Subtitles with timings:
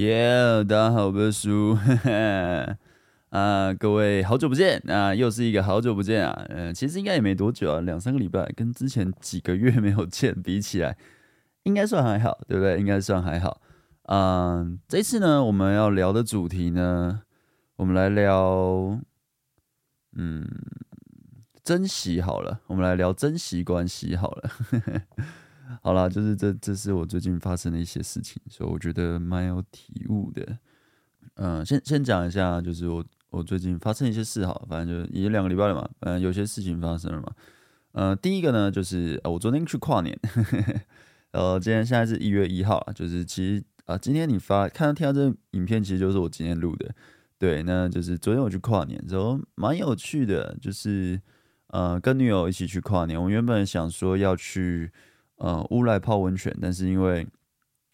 [0.00, 1.76] 耶大家好，我是叔，
[3.28, 10.96] 啊，各位好久不见啊，又是一个好久不见啊，嗯、其实应该也没多久啊，两三个礼拜，跟之前几个月没有见比起来，
[11.64, 12.78] 应该算还好，对不对？
[12.78, 13.60] 应该算还好，
[14.04, 17.20] 嗯、这次呢，我们要聊的主题呢，
[17.76, 18.98] 我们来聊，
[20.16, 20.48] 嗯，
[21.62, 24.50] 珍惜好了，我们来聊珍惜关系好了。
[25.82, 30.58] 好啦，就是这，这是我最近发生的一些事情，所以我觉得蛮有体悟的。
[31.34, 37.32] 嗯、先先讲一下，就是我我最近发生一些事，好，反正就已经两个礼拜了嘛，反正有些事情发生了嘛。
[37.92, 40.18] 呃，第一个呢，就是、我昨天去跨年，
[41.32, 46.94] 呃，今天现在是一月一号，就是其实啊、今天你发看到听到这个影片，其实就是我今天录的。
[47.38, 51.20] 对，那就是昨天我去跨年之后，蛮有趣的，就是
[51.68, 53.22] 呃，跟女友一起去跨年。
[53.22, 54.92] 我原本想说要去。
[55.40, 57.26] 呃，乌来泡温泉，但是因为，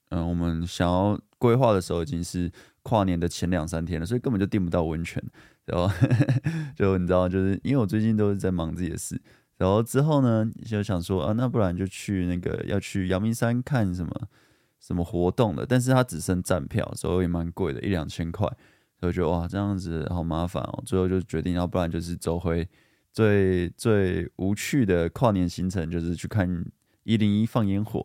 [0.08, 2.50] 嗯、我们想要规划的时候已经是
[2.82, 5.22] 跨年的前两三天了，所以根本就订不到温泉。
[5.64, 5.88] 然后
[6.74, 9.20] 就你知道，就是因为我最近都是在忙自己的事，
[9.58, 14.12] 然后之后呢，就想说啊，那不然就去那个要去阳明山看什么
[14.80, 18.48] 什么活动的，但是它只剩站票，所以也蛮贵的，一两千块。
[18.98, 20.82] 所以觉得哇，这样子好麻烦哦。
[20.84, 22.68] 最后就决定，要不然就是走回
[23.12, 26.64] 最最无趣的跨年行程，就是去看。
[27.06, 28.04] 一零一放烟火，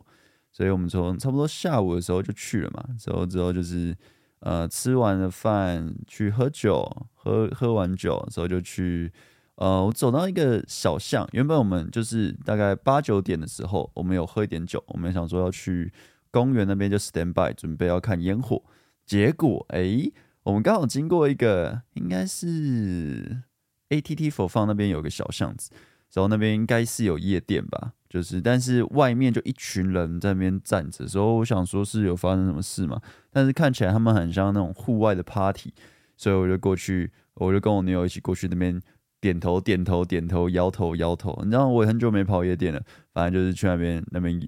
[0.52, 2.82] 所以我们从差不多下午的时候就去了嘛。
[2.96, 3.94] 之后之后就是
[4.38, 9.12] 呃吃完了饭去喝酒，喝喝完酒之后就去
[9.56, 11.28] 呃我走到一个小巷。
[11.32, 15.92] 原本我们就是大概八九点的时候，我们有喝一点酒，我们想说要去
[16.30, 18.62] 公园那边就 stand by 准备要看烟火。
[19.04, 20.10] 结果哎、
[20.44, 23.42] 我们刚好经过一个应该是
[23.88, 25.70] ATT 4 Fun 那边有个小巷子，
[26.14, 27.94] 然后那边应该是有夜店吧。
[28.12, 33.00] 就是，但是外面就一群人在那边站着，所以我想说是有发生什么事嘛？
[33.30, 35.72] 但是看起来他们很像那种户外的 party，
[36.18, 38.78] 所以我就过去，我就跟我女友一起过去那边
[39.18, 41.40] 点头点头点头，摇头摇头。
[41.42, 42.82] 你知道我很久没跑夜店了，
[43.14, 44.46] 反正就是去那边那边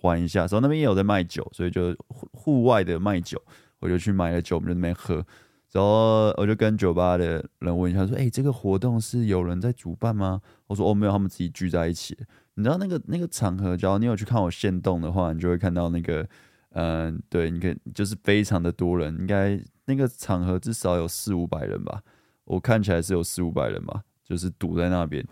[0.00, 0.40] 玩一下。
[0.40, 3.38] 然后那边也有在卖酒，所以就户外的卖酒，
[3.80, 5.22] 我就去买了酒，我们在那边喝。
[5.72, 12.16] 然后我就跟酒吧的人问一下，说：“哎，这个活动是有人在主办吗？”我说：“哦，没有，他们自己聚在一起。”
[12.54, 16.28] 你知道那个那个场合，只要你有去看我现动的话，你就会看到那个，
[16.72, 22.02] 嗯、对，你可以就是非常的多人，应该那个场合至少有四五百人吧，
[22.44, 25.26] 我看起来是有四五百人吧，就是堵在那边，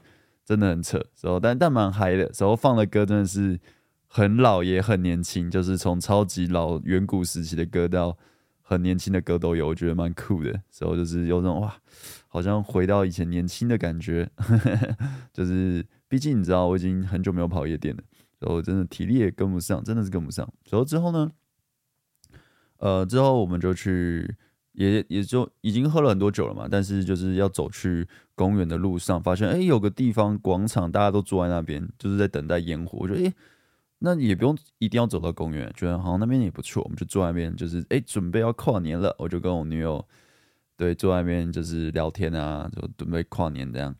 [0.47, 0.97] 真的很扯。
[1.21, 3.61] 然后但但蛮嗨的，然后放的歌真的是
[4.07, 8.17] 很老也很年轻，就是从超级老远古时期的歌到
[8.71, 10.51] 很年轻的歌都有，我觉得蛮酷的。
[10.51, 11.77] 然后就是有种哇，
[12.29, 14.31] 好像回到以前年轻的感觉，
[15.33, 15.85] 就是。
[16.11, 18.03] 毕竟你知道，我已经很久没有跑夜店了，
[18.41, 20.53] 所以我真的体力也跟不上，真的是跟不上。
[20.65, 21.31] 所以之后呢，
[22.79, 24.35] 呃，之后我们就去，
[24.73, 26.67] 也也就已经喝了很多酒了嘛。
[26.69, 32.99] 但是就是要走去公园的路上，发现哎，有个地方广场，大家都坐在那边，就是在等待烟火。
[33.03, 33.33] 我觉得哎，
[34.01, 40.05] 那也不用一定要走到公园，觉得好像那边也不错，我们就坐那边，就是哎，准备要跨年了，我就跟我女友
[40.77, 43.95] 对坐在那边就是聊天啊，就准备跨年这样，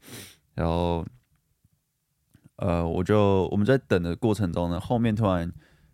[0.55, 1.07] 然后。
[2.63, 5.51] 呃，我就我们在等的过程中呢，后面突然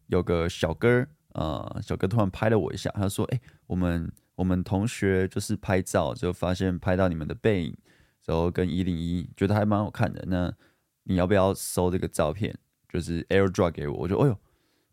[0.09, 7.77] 有个小哥，呃，小哥突然拍了我一下，他说：“哎、我们我们同学就是拍照，就发现拍到你们的背影，
[8.25, 10.25] 然后跟一零一，觉得还蛮好看的。
[10.27, 10.53] 那
[11.05, 12.59] 你要不要收这个照片？
[12.93, 13.97] 就是 AirDrop 给我。
[13.99, 14.39] 我就，哎呦，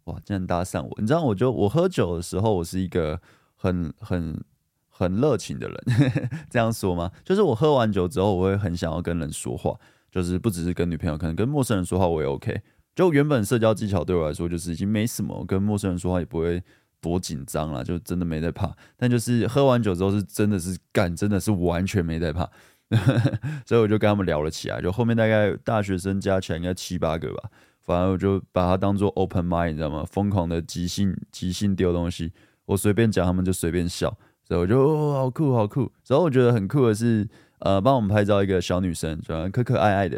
[0.05, 0.93] 哇，竟然搭讪我！
[0.99, 3.19] 你知道，我就我喝酒的时候，我是一个
[3.55, 4.43] 很很
[4.89, 5.83] 很热情的人，
[6.49, 7.11] 这样说吗？
[7.23, 9.77] 就是我喝完酒之后，我会很想要跟人说话。”
[10.13, 12.61] 就是不只是跟女朋友，可能跟陌生人说话我也 OK。
[12.93, 16.61] 就原本社交技巧对我来说就是已经没什么，跟陌生人说话也不会
[17.01, 18.71] 多紧张了，就真的没在怕。
[18.95, 22.47] 但就是喝完酒之后是真的是干，真的是完全没在怕。
[23.65, 27.49] 所以我就跟他们聊了起来，就后面大概大学生加起来应该七八个吧，
[27.83, 30.03] 反而我就把它当做 open mind，你知道吗？
[30.05, 32.31] 疯狂的即兴即兴丢东西，
[32.65, 34.17] 我随便讲，他们就随便笑。
[34.43, 35.91] 所以我就哦，好酷好酷。
[36.07, 37.27] 然后我觉得很酷的是。
[37.59, 40.17] 呃，帮我们拍照一个小女生，喜欢可可爱爱的。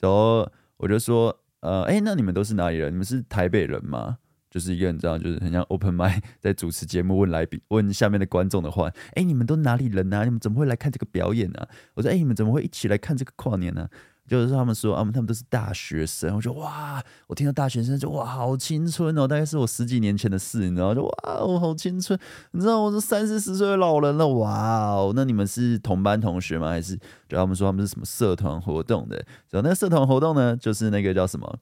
[0.00, 2.90] 然后我就说，呃，哎，那你们都是哪里人？
[2.90, 4.16] 你们是台北人吗？
[4.50, 8.90] 就是一个你知道，就是很像 open mic 在主持节目，问来宾问下面的观众的话。
[9.12, 10.24] 哎，你们都哪里人啊？
[10.24, 11.68] 你们怎么会来看这个表演呢、啊？
[11.96, 13.90] 我说，哎，你们怎么会一起来看这个跨年呢、啊？
[14.26, 16.34] 就是他们说啊，他们都是大学生。
[16.36, 20.94] 我就哇，我听到大学生就哇，好青春哦，大概是我十几年前的事，你知道？
[20.94, 22.18] 就哇，我好青春，
[22.52, 25.12] 你知道我是三四十岁的老人了，哇哦。
[25.14, 26.68] 那你们是同班同学吗？
[26.68, 26.96] 还是
[27.28, 29.16] 就他们说他们是什么社团活动的？
[29.50, 31.58] 然后那个社团活动呢，就是那个叫什么？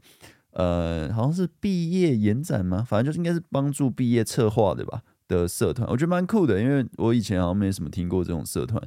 [0.53, 2.85] 呃，好像是毕业延展吗？
[2.87, 5.03] 反正就是应该是帮助毕业策划的吧。
[5.27, 8.79] 的社团，我觉得蛮酷的，因为我以前好像没什么听过这种社团。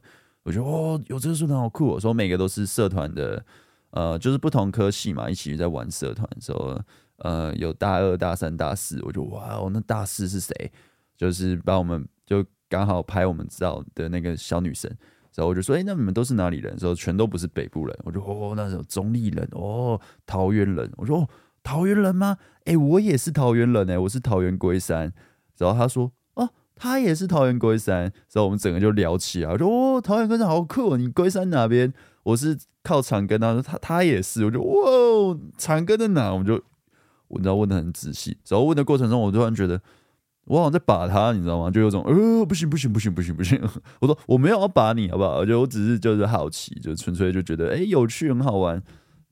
[0.43, 3.43] 我觉得哦，有这个社团好酷哦，说每个都是社团的，
[3.91, 6.79] 呃，就是不同科系嘛，一起在玩社团，的时候
[7.17, 10.71] 呃有大二、大三、大四，我就哇哦，那大四是谁？
[11.15, 14.91] 就是把我们就刚好拍我们照的那个小女生。
[15.35, 16.79] 然后我就说，哎、那你们都是哪里人？
[16.79, 17.95] 说全都不是北部人。
[18.03, 20.91] 我就哦，那是中立人哦，桃园人。
[20.97, 21.29] 我说哦，
[21.61, 22.37] 桃园人吗？
[22.65, 25.13] 哎、我也是桃园人哎，我是桃园龟山。
[25.59, 28.01] 然后他说，哦，他也是桃园龟山。
[28.01, 29.51] 然后我们整个就聊起来。
[29.51, 31.93] 我说哦，桃园龟山好酷，你龟山哪边？
[32.27, 33.37] 我是靠长庚。
[33.39, 34.43] 他说他他也是。
[34.45, 36.31] 我就哇，长庚在哪？
[36.31, 36.61] 我们就
[37.27, 38.37] 我知道问的很仔细。
[38.47, 39.81] 然后问的过程中，我突然觉得。
[40.49, 41.69] 我好像在把他，你知道吗？
[41.69, 43.61] 就有种呃，不行不行不行不行不行。
[43.99, 45.39] 我说我没有要把你，好不好？
[45.39, 48.81] 我觉得我只是就是好奇，就纯粹就觉得哎、有趣很好玩。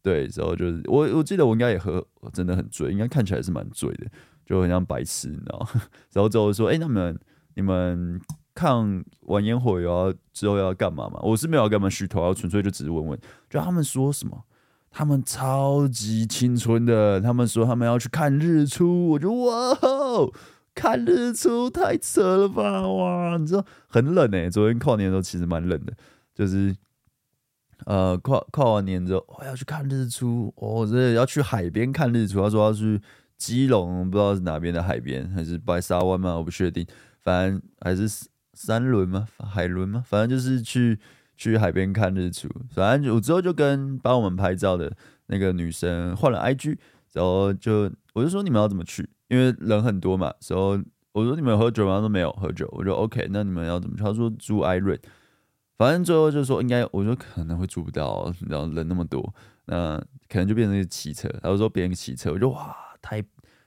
[0.03, 4.07] 对，然后就是我我记得我应该也喝，真的很醉，应该看起来是蛮醉的，
[4.45, 5.65] 就很像白痴，你知道。
[6.12, 7.19] 然后之后说，哎、那你们
[7.56, 8.19] 你们
[8.56, 11.19] 看完烟火要之后要干嘛嘛？
[11.22, 14.44] 我是没有要干嘛虚脱，我纯粹就只是问问，就他们说什么？
[14.90, 20.31] 他们超级青春的，他们说他们要去看日出，我就哇哦。
[20.74, 22.86] 看日出太扯了吧！
[22.86, 24.50] 哇，你知道很冷诶。
[24.50, 25.94] 昨天跨年的时候其实蛮冷的，
[26.34, 26.75] 就是
[27.86, 32.42] 呃跨跨完年之后，我要去看日出哦，这要去海边看日出。
[32.42, 33.01] 他说要去
[33.38, 36.36] 基隆，不知道是哪边的海边，还是白沙湾吗？
[36.36, 36.86] 我不确定。
[37.22, 38.10] 反正还是
[38.56, 39.28] 三轮吗？
[39.38, 40.04] 海轮吗？
[40.07, 40.98] 反正就是去
[41.36, 42.50] 去海边看日出。
[42.72, 44.92] 反正我之后就跟帮我们拍照的
[45.28, 46.78] 那个女生换了 IG，
[47.13, 49.07] 然后就我就说你们要怎么去？
[49.28, 50.80] 因为人很多嘛，然后
[51.12, 51.96] 我说你们喝酒吗？
[51.96, 52.68] 他说没有喝酒。
[52.72, 54.04] 我说 OK，那你们要怎么去？
[54.04, 55.00] 他说住艾瑞，
[55.78, 59.34] 反正最后就说应该，我说可能会住不到，然后人那么多，
[59.66, 59.98] 那
[60.30, 61.28] 可能就变成是骑车。
[61.42, 63.22] 他说别人骑车，我就哇，太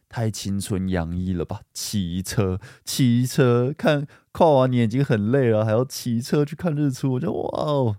[0.08, 1.60] 太青春洋溢了吧？
[1.72, 7.96] 骑车骑车看跨完年已经很累了，还要骑车去看日出，我就哇哦，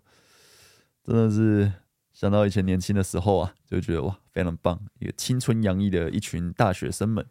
[1.03, 1.71] 真的是。
[2.11, 7.25] 想到以前年轻的时候啊，就觉得哇，非常棒，一个青春洋溢的一群大学生们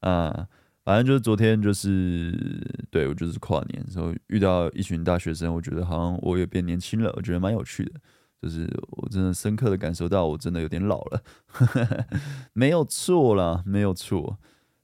[0.00, 0.48] 啊，
[0.82, 2.36] 反正就是昨天就是
[2.90, 8.00] 对我就是跨年时候遇到一群大学生，我觉得好像我也变年轻了，我觉得蛮有趣的，
[8.42, 11.22] 就是我真的深刻的感受到我真的有点老了，
[12.52, 14.36] 没有错啦，没有错。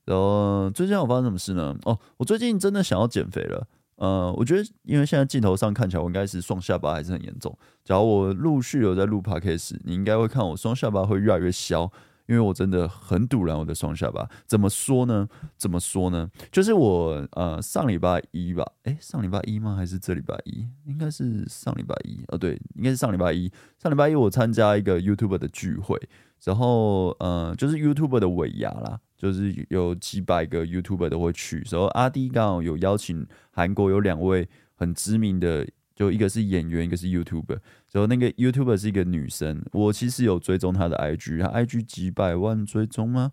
[0.05, 1.77] 然后最近我发生什么事呢？
[1.83, 3.67] 哦，我最近真的想要减肥了。
[3.97, 7.59] 呃，我觉得，因为现在镜头上看起来我应该是双下巴还是很严重。
[7.85, 11.91] 假如我陆续有在录 podcast，你应该会看我双下巴会越来越消，
[12.29, 14.29] 因为我真的很堵拦我的双下巴。
[14.47, 15.29] 怎么说呢？
[15.57, 16.31] 怎么说呢？
[16.53, 19.75] 就是我呃上礼拜一吧，诶，上礼拜一吗？
[19.75, 20.69] 还是这礼拜一？
[20.85, 23.51] 应该是上礼拜一哦，对，应该是上礼拜一。
[23.83, 25.99] 上礼拜一我参加一个 YouTube 的聚会，
[26.45, 29.01] 然后呃，就是 YouTube 的尾牙啦。
[29.19, 37.59] 就是有几百个 YouTuber 都会去，然后阿滴刚好有邀请韩国有两位很知名的，就一个是演员，一个是 YouTuber。
[37.93, 43.33] 然后那个 YouTuber 是一个女生，我其实有追踪她的 IG，她 IG 几百万追踪吗？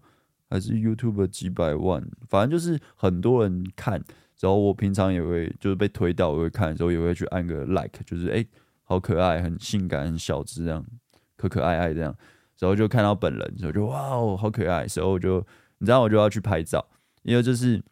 [0.49, 2.05] 还是 YouTuber 几百万？
[2.29, 4.03] 反正就是很多人看。
[4.39, 8.45] 然后我平常也会就是被推到，我会看，然后也会去按个 Like，就是哎、
[8.83, 10.85] 好可爱，很性感，很小只这样，
[11.37, 12.15] 可可爱爱这样。
[12.59, 15.45] 然后就看到本人，然后就哇哦，好可爱，然后我就。
[15.79, 16.87] 你知道我就要去拍照，
[17.23, 17.83] 因为就是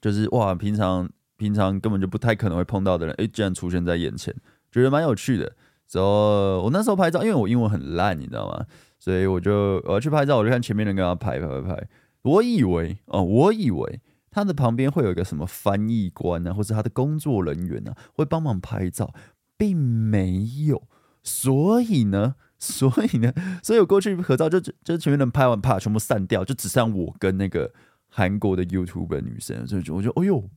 [0.00, 4.34] 就是哇，平常平常根本就不太可能会碰到的人，哎，竟然出现在眼前，
[4.72, 5.44] 觉得蛮有趣的。
[5.92, 8.66] 然后我那时候拍照，因为我英文很烂，你知道吗？
[8.98, 11.88] 所以我就我要去拍照，我就看前面人跟他拍拍拍拍。
[12.22, 14.00] 我以为哦，我以为
[14.30, 19.14] 他的旁边会有一个什么翻译官啊，或者他的工作人员啊，会帮忙拍照，
[19.56, 20.82] 并没有。
[21.22, 22.34] 所以呢。
[22.62, 27.74] 所以呢，所以我过去合照就就前面人拍完，啪，全部散掉，就只剩我跟那个
[28.06, 30.48] 韩国的 YouTube 女生，所以就我就哎呦，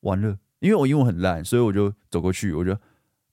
[0.00, 2.74] 完了，因为我英文很烂，所以我就走过去，我就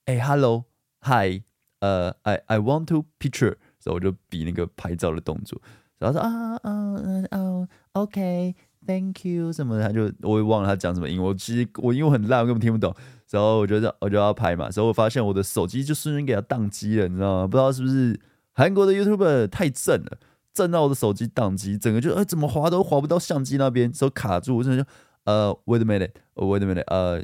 [0.05, 1.41] 哎、，Hello，Hi，
[1.79, 5.59] 呃、，I I want to picture，所以我就比那个拍照的动作，
[5.97, 6.95] 然后说啊啊
[7.31, 12.95] 啊，OK，Thank you，什么的，他就我也忘了他讲什么英文，我其实我英文很烂，我根本听不懂。
[13.31, 17.47] 然后我就我就要拍嘛，然后我发现我的手机就瞬间给它宕机了，你知道吗？
[17.47, 18.17] 不知道是不是
[18.53, 20.17] 韩国的 YouTuber 太正了，
[20.53, 24.89] 震到我的手机宕机，整个就哎怎么滑都滑不到相机那边，手卡住，我真的就
[25.25, 27.21] 呃 wait a minute，wait a minute，呃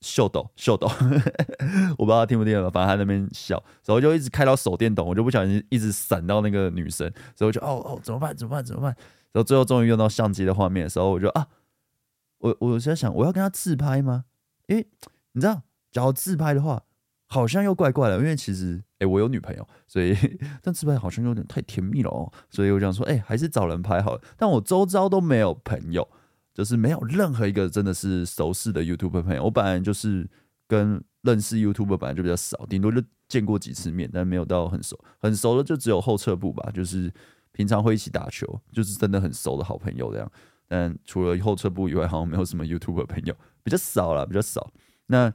[0.00, 0.86] 秀逗 秀逗，
[1.98, 8.34] 我不知道听不听得懂，反正他那边笑，然后就一直开到手电筒，我就不小心一直闪到那个女生，所以我就哦哦怎么办？
[8.36, 8.64] 怎么办？
[8.64, 8.94] 怎么办？
[9.32, 11.46] 然后最后终于用到相机的画面的时候，我就啊，
[12.38, 14.24] 我我在想我要跟他自拍吗？
[14.66, 14.86] 因为
[15.32, 16.82] 你知道，假如自拍的话，
[17.28, 20.16] 好像又怪怪的，因为其实，哎、我有女朋友，所以
[20.62, 24.20] 但自拍好像有点太甜蜜了哦，所以我想说，哎、还是找人拍好了。
[24.36, 26.08] 但我周遭都没有朋友，
[26.54, 29.44] 就是没有任何一个真的是熟识的 YouTuber 朋友。
[29.44, 30.28] 我本来就是
[30.66, 34.98] 跟认识 YouTuber 本来就比较少，顶多就见过几次面，但没有到很熟。
[35.18, 37.12] 很熟的就只有后撤步吧，就是
[37.52, 40.30] 平常会一起打球，就是真的很熟的好朋友这样。
[40.68, 44.70] 但除了后撤步以外，好像没有什么 YouTuber 朋友，比较少了，比较少。
[45.06, 45.32] 那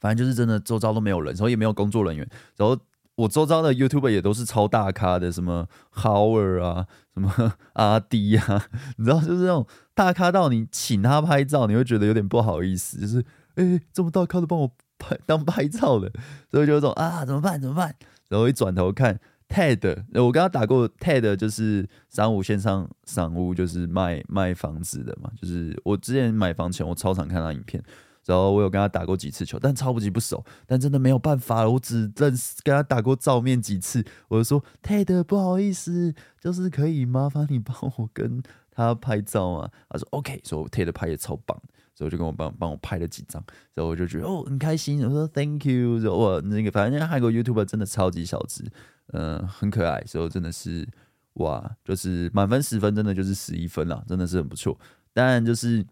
[0.00, 2.78] 反正就是真的周遭都没有人，然后也没有工作人员，然后。
[3.16, 8.66] 我周遭的 YouTuber 也都是超大咖的，什么 Howard 啊，什么 阿滴啊，
[8.96, 13.24] 你知道，就是那种大咖到你请他拍照，你会觉得有点不好意思，就是
[13.56, 16.10] 哎、这么大咖都帮我拍当拍照的，
[16.50, 17.60] 所以就有种啊，怎么办？
[17.60, 17.94] 怎么办？
[18.28, 27.84] 然后一转头看 Ted，我刚刚打过 Ted，就是三五线上赏屋，就是卖卖房子的嘛，就是我之前买房前，我超常看他影片。
[28.24, 31.70] 然后我有跟他打过几次球，但超级不熟，但真的没有办法了。
[31.70, 39.68] 我只认识跟他打过照面几次，我就说 Ted 不好意思，就是可以麻烦你帮我跟他拍照吗？
[39.88, 41.60] 他说 OK，所以 Ted 拍也超棒，
[41.96, 43.42] 所以我就跟我帮帮我拍了几张，
[43.74, 48.64] 然后我就觉得哦很开心，我说 Thank you，然后我那个反正韩国 YouTuber 真的超级小只，
[49.08, 50.88] 嗯、很可爱，所以真的是
[51.34, 54.78] 哇，就是满分十分，真的就是十一分了，真的是很不错。
[55.12, 55.84] 当然就是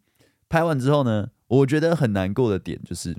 [0.49, 1.28] 拍完之后呢。
[1.50, 3.16] 我觉得很难过的点就是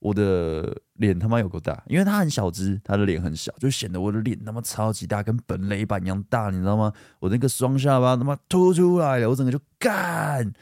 [0.00, 6.92] 我的脸他妈有够大，因为他很小只，他的脸很小，就显得我的脸他妈超级大，跟本垒板一样大，你知道吗？
[7.20, 10.52] 我那个双下巴他妈凸出来了，我整个就干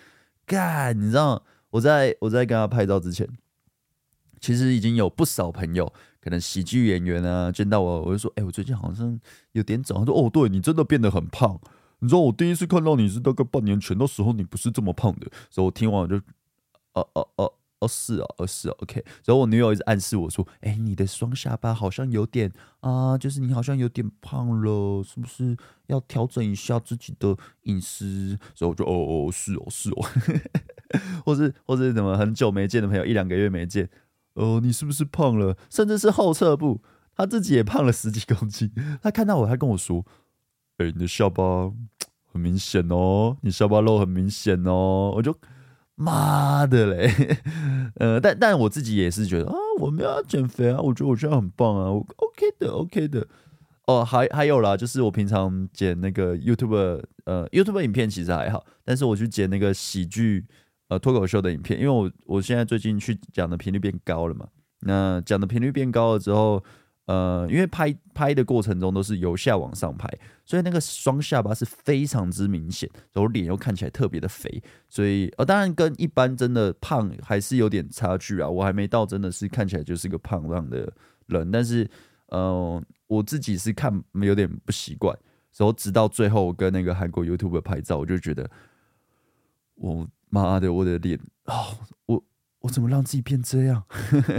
[0.44, 1.42] 干，你知道？
[1.70, 3.26] 我在我在跟他拍照之前，
[4.38, 5.90] 其实已经有不少朋友，
[6.20, 9.18] 可能喜剧演员啊，见到我，我就说，哎、我最近好像
[9.52, 9.98] 有点肿。
[10.00, 11.58] 他说，哦，对你真的变得很胖。
[12.00, 15.30] 你知道我第一次看到你是大概半年前，那时候你不是这么胖的。
[15.48, 16.20] 所以我听完我就。
[17.00, 19.02] 哦哦哦哦是哦哦是哦，OK。
[19.24, 30.06] 然后我女友一直暗示我说：“哎，你的双下巴好像有点啊，就是你好像有点胖了，是不是要调整一下自己的饮食？”所以我就哦哦是哦是哦，
[31.24, 33.88] 或是或是怎么很久没见的朋友，一两个月没见，
[34.34, 35.56] 哦，你是不是胖了？
[35.70, 36.82] 甚至是后撤步，
[37.16, 38.70] 他自己也胖了十几公斤。
[39.02, 40.04] 他看到我，他跟我说
[40.76, 41.72] ：“哎，你的下巴
[42.26, 45.34] 很明显哦，你下巴肉很明显哦。”我就。
[46.00, 47.10] 妈的嘞，
[48.00, 53.26] 呃，但但我自己也是觉得啊，我没有要减肥啊，我觉得我这样很棒啊，我 OK 的，OK 的。
[53.86, 60.46] 哦，还还有啦，就是我平常剪那个 YouTube，呃，YouTube 影片其实还好，但是我去剪那个喜剧，
[60.88, 64.46] 呃，脱口秀的影片，因为我我现在最近去讲的频率变高了嘛，
[64.80, 66.62] 那讲的频率变高了之后。
[67.10, 70.08] 呃，因为拍拍的过程中都是由下往上拍，
[70.44, 78.48] 所以那个双下巴是非常之明显，然后脸又看起来特别的肥，所以呃，当然跟一般真的胖还是有点差距啊。
[78.48, 80.92] 我还没到真的是看起来就是个胖胖的
[81.26, 81.90] 人，但是
[82.26, 85.12] 呃，我自己是看有点不习惯，
[85.56, 88.48] 然后直到最后跟那个韩国 YouTuber 拍照，我就觉得
[89.74, 91.76] 我妈的，我的脸哦，
[92.06, 92.22] 我。
[92.60, 93.84] 我怎么让自己变这样？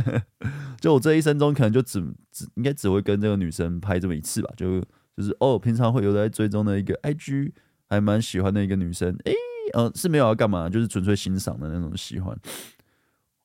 [0.80, 2.00] 就我这一生中，可能就只
[2.32, 4.51] 只应该只会跟这个女生拍这么一次吧。
[4.56, 4.80] 就
[5.16, 7.51] 就是哦，平常会有在追踪的一个 IG，
[7.90, 9.16] 还蛮喜欢的一个女生。
[9.25, 9.34] 哎，
[9.74, 12.38] 呃，是没有要干嘛，就是纯粹欣赏的那种喜欢。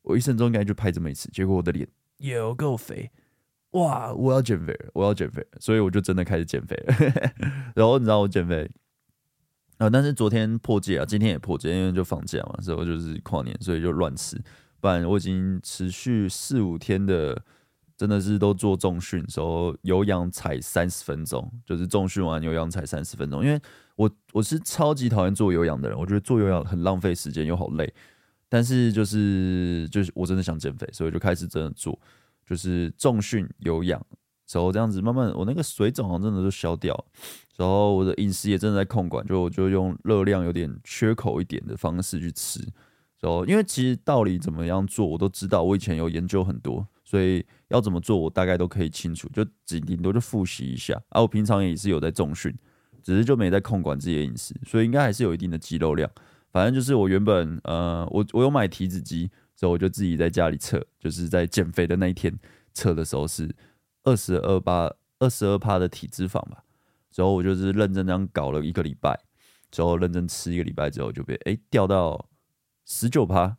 [0.02, 3.10] 我一生中应该就拍这么一次，结果我的脸有够肥，
[3.72, 4.12] 哇！
[4.14, 6.94] 我要减肥，我要减肥，所以我就真的开始减肥了。
[7.74, 8.70] 然后你知道我减肥
[9.78, 14.40] 啊，但是昨天破戒啊，今天也破戒，因为就放假嘛，所以我就是跨年，所以就乱吃。
[14.80, 17.42] 不然我已经持续四五天的，
[17.96, 23.44] 真的是都做重训，时候有氧踩三十分钟，就是重训完有氧踩三十分钟。
[23.44, 23.60] 因为
[23.96, 27.92] 我我是超级讨厌做有氧的人，我觉得做有氧很浪费时间又好累。
[28.48, 31.98] 但是就是就是我真的想减肥，所以就开始真的做，
[32.46, 34.00] 就是重训有氧，
[34.52, 36.94] 然后这样子慢慢我那个水肿好像真的就消掉，
[37.56, 42.60] 然后我的饮食也真的在控管，就我就用热量有点缺口一点的方式去吃。
[43.22, 50.94] 哦，因为其实道理怎么样做我都知道，我以前有研究很多，所以要怎么做我大概都可以清楚，就顶多就复习一下。
[51.08, 52.54] 啊，我平常也是有在重训，
[53.02, 56.08] 只是就没在控管自己的饮食，所以应该还是有一定的肌肉量。
[56.52, 62.32] 反正就是我原本呃，我我有买体脂机，所以我就自己在家里测，就是在减肥的那一天
[62.74, 63.52] 测的时候是
[64.04, 66.62] 二十二趴二十二趴的体脂肪吧，
[67.10, 69.18] 之后我就是认真这样搞了一个礼拜，
[69.72, 72.24] 之后认真吃一个礼拜之后就被哎掉到。
[72.86, 73.58] 十九趴，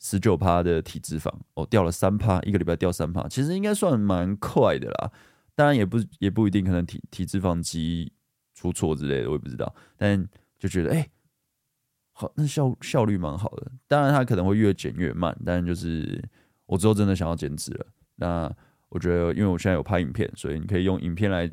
[0.00, 5.12] 十九趴的体脂肪哦，掉了三趴，一个礼拜掉三趴，其实应该算蛮快的啦。
[5.54, 8.12] 当然也不也不一定，可能体体脂肪机
[8.54, 9.74] 出错之类的，我也不知道。
[9.96, 10.26] 但
[10.58, 11.08] 就觉得哎、
[12.12, 13.70] 好，那效效率蛮好的。
[13.86, 16.22] 当然它可能会越减越慢，但就是
[16.66, 17.86] 我之后真的想要减脂了。
[18.16, 18.50] 那
[18.88, 21.50] 我觉得，因为我现在有拍影片，所以你可以用影片来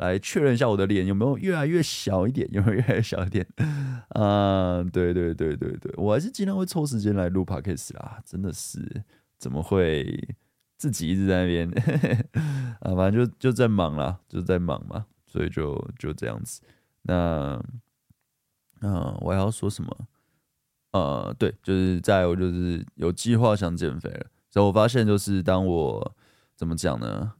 [0.00, 3.46] 来确认一下我的脸有没有越来越小一点，有没有越来越小一点？
[4.10, 9.04] 啊，对对对对对，我还是经常会抽时间来录 podcast 啦，真的是
[9.38, 10.36] 怎么会
[10.78, 11.68] 自己一直在那边
[12.80, 12.94] 啊？
[12.96, 16.62] 反正就就在忙啦，就在忙嘛，所以就就这样子。
[17.02, 17.62] 那
[18.80, 20.08] 嗯、啊，我还要说什么？
[20.92, 26.16] 呃，对，就是在我就是有计划想减肥了，所以我发现就是当我
[26.56, 27.34] 怎么讲呢？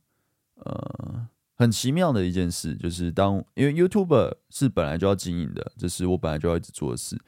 [0.56, 1.26] 呃。
[1.60, 7.18] 很奇妙的一件事，就是当因为 YouTuber 是本来就要经营的，这是我本来就要一直做的事。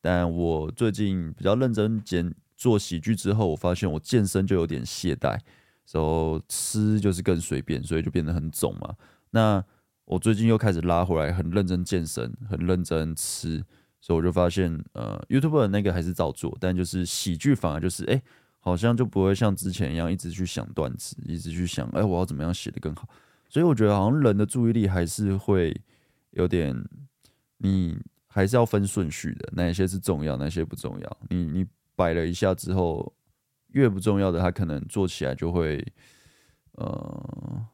[0.00, 5.38] 但我最近比较认真减做喜剧之后，我发现我健身就有点懈怠，
[5.92, 8.94] 然后吃就是更随便，所以就变得很肿嘛。
[9.32, 9.62] 那
[10.06, 13.62] 我最近又开始拉回来，很认真健身，很认真吃，
[14.00, 18.22] 所以我就发现，呃，YouTuber 那个还是照做，但就是喜剧反而就是，哎，
[18.58, 23.06] 好像就不会像之前一样一直去想段子，一直去想，哎，我要怎么样写得更好。
[23.52, 25.78] 所以我觉得好像人的注意力还是会
[26.30, 26.74] 有点，
[27.58, 31.18] 你还是要分顺序的，哪些是重要，哪些不重要。
[31.28, 33.12] 你你摆了一下之后，
[33.72, 35.86] 越不重要的，他可能做起来就会，
[36.78, 37.66] 呃，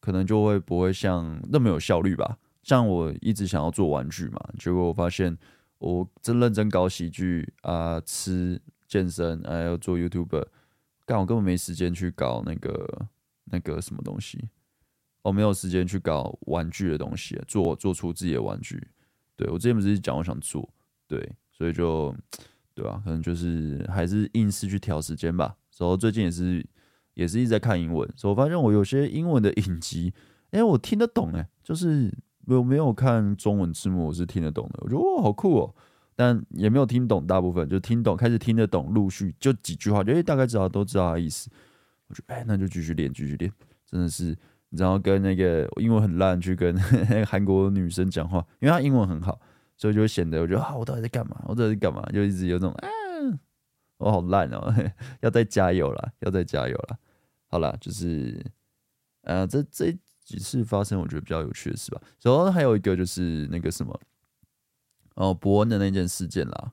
[0.00, 2.36] 可能就会不会像那么有效率吧。
[2.64, 5.38] 像我一直想要做玩具嘛，结果我发现
[5.78, 10.48] 我真认真搞喜剧啊，吃健身，还要做 YouTuber，
[11.06, 13.06] 但我根本没时间去搞那个
[13.44, 14.48] 那个什么东西。
[15.22, 18.82] 我没有时间去搞玩具的东西，做做出自己的玩具。
[19.36, 20.68] 对，我之前不是讲我想做，
[21.08, 22.14] 对，所以就
[22.74, 23.00] 对吧？
[23.04, 25.56] 可能就是还是硬是去调时间吧。
[25.78, 26.64] 然后最近也是
[27.14, 30.12] 也是一直在看英文，所以我发现我有些英文的影集，
[30.50, 32.12] 哎，我听得懂哎，就是
[32.46, 34.78] 我没有看中文字幕，我是听得懂的。
[34.82, 35.74] 我觉得哇，好酷哦！
[36.14, 41.50] 但也没有听懂大部分，就听懂，开始听得懂，陆续就几句话，就哎大概知道都知道他意思。
[42.06, 43.50] 我觉得哎，那就继续练，继续练，
[43.86, 44.36] 真的是。
[44.72, 46.76] 然后跟那个英文很烂去跟
[47.26, 49.38] 韩国女生讲话，因为她英文很好，
[49.76, 51.42] 所以就会显得我觉得啊，我到底在干嘛？
[51.46, 52.02] 我到底在干嘛？
[52.12, 52.88] 就一直有种啊，
[53.98, 54.74] 我好烂哦，
[55.20, 56.98] 要再加油了，要再加油了。
[57.48, 58.42] 好了，就是
[59.24, 59.92] 呃，这这
[60.24, 62.00] 几次发生我觉得比较有趣的事吧。
[62.22, 64.00] 然后还有一个就是那个什么
[65.16, 66.72] 哦，博恩的那件事件啦，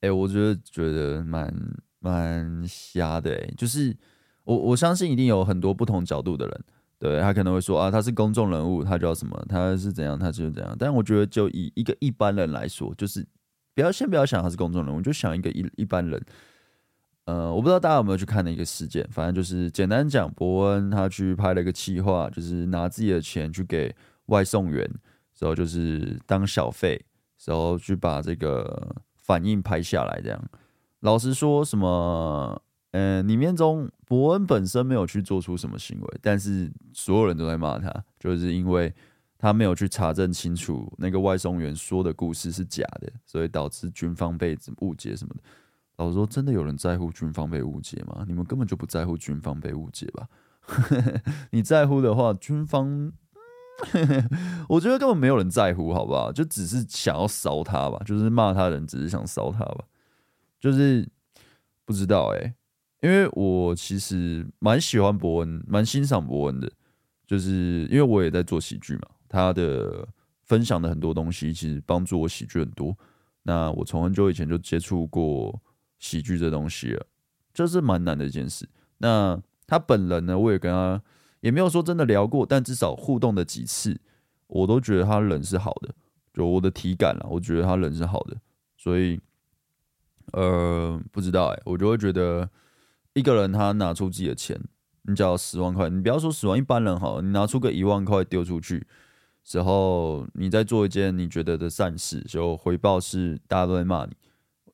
[0.00, 1.50] 哎，我觉得觉得蛮
[1.98, 3.96] 蛮瞎的哎，就是
[4.44, 6.64] 我我相信一定有很多不同角度的人。
[7.02, 9.44] 对，他可能会说啊，他是公众人物，他叫什么？
[9.48, 10.16] 他是怎样？
[10.16, 10.76] 他就是怎样？
[10.78, 13.26] 但我觉得，就以一个一般人来说，就是
[13.74, 16.24] 不要先不要想他是公众人物，就想一个一一般人。
[17.24, 23.92] 呃，我不知道大家有没有去看那个事件，反正就是简单讲，伯恩他去拍了一个企划，就是拿自己的钱去给
[24.26, 24.88] 外送员，
[25.40, 27.04] 然后就是当小费，
[27.46, 30.40] 然后去把这个反应拍下来，这样。
[31.00, 32.62] 老实说什么？
[32.92, 38.94] 嗯，里面中伯恩本身没有去做出什么行为，但是所有人都在骂他，就是因为
[39.38, 45.40] 他没有去查证清楚那个外送员说的故事是假的，所以导致军方被误解什么的。
[45.96, 48.24] 老实说，真的有人在乎军方被误解吗？
[48.26, 50.28] 你们根本就不在乎军方被误解吧？
[51.50, 53.12] 你在乎的话，军方，
[54.68, 56.30] 我觉得根本没有人在乎，好不好？
[56.30, 59.84] 就只是想要烧他吧，就是骂他的人只是想烧他吧，
[60.60, 61.08] 就是
[61.84, 62.54] 不知道哎、
[63.02, 66.70] 因为我其实蛮喜欢博恩，蛮欣赏博恩的，
[67.26, 70.06] 就是因为我也在做喜剧嘛，他的
[70.44, 72.96] 分享的很多东西其实帮助我喜剧很多。
[73.42, 75.60] 那我从很久以前就接触过
[75.98, 77.04] 喜剧这东西了，
[77.52, 78.68] 这是蛮难的一件事。
[78.98, 79.36] 那
[79.66, 81.02] 他本人呢，我也跟他
[81.40, 84.00] 也没有说真的聊过，但至少互动的几次，
[84.46, 85.92] 我都觉得他人是好的，
[86.32, 88.36] 就我的体感啦，我觉得他人是好的，
[88.76, 89.20] 所以
[90.34, 92.48] 呃，不知道哎、我就会觉得。
[93.14, 94.58] 一个人他拿出自己的钱，
[95.02, 98.86] 你只要十万块，你不要说十万，一般人好，你拿出个一万块丢出去，
[99.44, 104.12] 之后你再做一件你觉得的善事，就回报是大家都在骂你，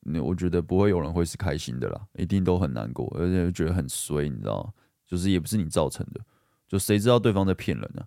[0.03, 4.71] 你我觉得不会有人会是开心的啦，一定都很难过，而且觉得很衰，你知道吗？
[5.05, 6.21] 就是也不是你造成的，
[6.67, 8.03] 就谁知道对方在骗人呢？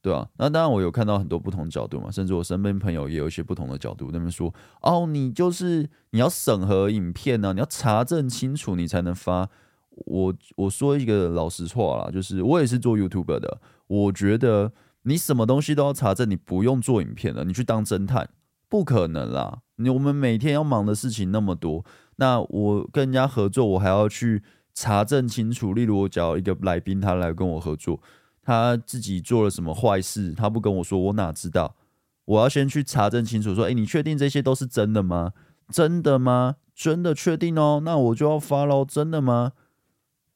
[0.00, 9.50] 对啊，那当然我有看到很多不同角度嘛，甚至我身边朋友也有一些不同的角度，他们说哦，你就是你要审核影片呢、啊，你要查证清楚，你才能发。
[10.06, 13.60] 我我说一个老实话啦，就是我也是做 YouTube 的。
[13.86, 18.28] 我觉得你什么东西都要查证，你不用做影片了，你去当侦探，
[18.68, 19.60] 不可能啦。
[19.76, 21.84] 你我们每天要忙的事情那么多，
[22.16, 25.72] 那我跟人家合作，我还要去查证清楚。
[25.72, 28.00] 例如我找一个来宾，他来跟我合作，
[28.42, 31.74] 他自己做了什么坏事，他不跟我说，我哪知道？
[32.24, 35.32] 我要先去查证清楚，说，诶，你确定这些都是真的吗？
[35.68, 36.56] 真的吗？
[36.74, 38.84] 真的确定哦，那我就要发喽。
[38.84, 39.52] 真的吗？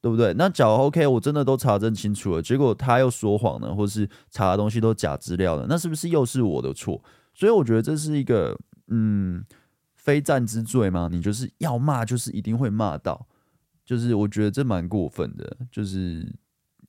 [0.01, 0.33] 对不对？
[0.35, 7.03] 那假如 OK，我真的都查证清楚了，结果他又说谎呢，或是查的东西都假资料了，那是不是又是我的错？
[7.33, 8.57] 所以我觉得这是一个
[8.87, 9.43] 嗯，
[9.97, 11.09] 非战之罪嘛。
[11.11, 13.27] 你就是要骂，就是一定会骂到，
[13.85, 16.25] 就是我觉得这蛮过分的，就是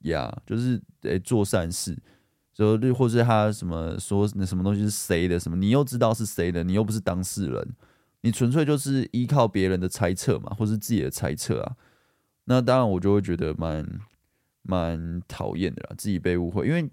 [0.02, 1.96] 呀，就是得做善事，
[2.54, 7.74] 就或是他什么说那什么东西是谁的，什么你又知道是谁的，你又不是当事人，
[8.20, 11.76] 你纯粹就是依靠别人的猜测嘛，或是自己的猜测啊。
[12.44, 13.86] 那当然，我就会觉得蛮
[14.62, 16.90] 蛮讨厌的啦，自己被误会，因为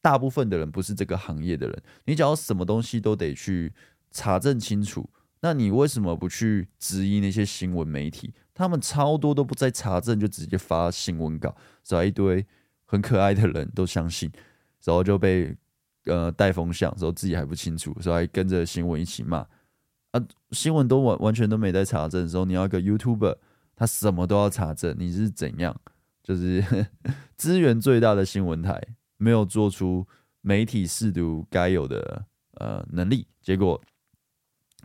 [0.00, 3.72] 大部分的人不是这个行业的人，你只要什么东西都得去
[4.10, 8.32] 查证清楚，那你为什么不去质疑那些新闻媒体？
[8.54, 12.46] 他们超多都不在查证，就直接发新闻稿，找一堆
[12.86, 14.30] 很可爱的人都相信，
[14.84, 15.54] 然后就被
[16.04, 19.46] 呃带风向，然后自己还不清楚，所以还跟着新闻一起骂
[20.12, 23.36] 啊，新闻都完完全都没在查证的时候，你要一个 YouTuber。
[23.80, 25.74] 他什么都要查证，你是怎样？
[26.22, 26.62] 就是
[27.38, 28.78] 资源最大的新闻台
[29.16, 30.06] 没有做出
[30.42, 32.26] 媒体识读该有的
[32.58, 33.80] 呃能力，结果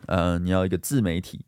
[0.05, 1.45] 呃你要一个自媒体，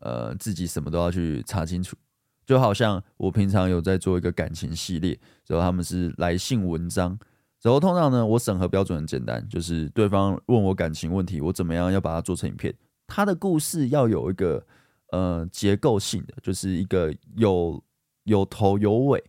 [0.00, 1.96] 呃自己什么都要去查清楚，
[2.44, 7.18] 就好像我平常有在做一个感情系列，然后他们是来信文章，
[7.62, 12.74] 然后通常呢我审核标准很简单，就是对方问我感情问题，我怎么样要把它做成影片，
[13.06, 14.66] 他的故事要有一个。
[15.12, 17.82] 呃，结构性的就是一个有
[18.24, 19.22] 有头有尾，